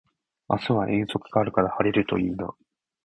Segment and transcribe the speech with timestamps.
[0.49, 2.55] 明日は遠足があるから晴れるといいな